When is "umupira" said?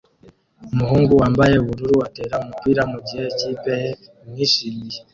2.43-2.81